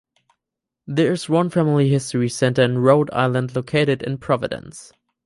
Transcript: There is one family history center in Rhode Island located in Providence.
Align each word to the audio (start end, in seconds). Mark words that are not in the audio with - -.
There 0.87 1.11
is 1.11 1.29
one 1.29 1.51
family 1.51 1.87
history 1.89 2.27
center 2.27 2.63
in 2.63 2.79
Rhode 2.79 3.11
Island 3.13 3.55
located 3.55 4.01
in 4.01 4.17
Providence. 4.17 4.91